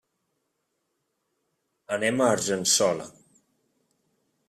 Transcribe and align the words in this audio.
Anem 1.99 2.25
a 2.29 2.33
Argençola. 2.39 3.11